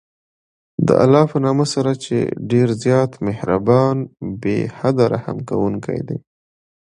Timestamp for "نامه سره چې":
1.45-2.17